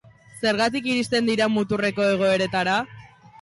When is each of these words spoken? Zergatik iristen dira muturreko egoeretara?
Zergatik 0.43 0.87
iristen 0.93 1.29
dira 1.31 1.49
muturreko 1.57 2.09
egoeretara? 2.15 2.81